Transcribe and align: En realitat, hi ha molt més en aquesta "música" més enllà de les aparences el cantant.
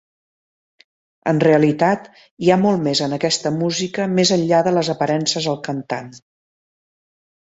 En 1.31 1.41
realitat, 1.43 2.07
hi 2.45 2.49
ha 2.49 2.57
molt 2.63 2.81
més 2.87 3.01
en 3.09 3.13
aquesta 3.19 3.53
"música" 3.61 4.09
més 4.21 4.33
enllà 4.37 4.63
de 4.69 4.75
les 4.79 4.91
aparences 4.95 5.49
el 5.53 5.61
cantant. 5.69 6.11